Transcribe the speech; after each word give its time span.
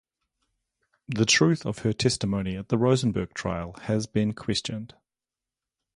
The 1.07 1.27
truth 1.27 1.63
of 1.63 1.77
her 1.85 1.93
testimony 1.93 2.57
at 2.57 2.69
the 2.69 2.77
Rosenberg 2.79 3.35
trial 3.35 3.75
has 3.83 4.07
been 4.07 4.33
questioned. 4.33 4.95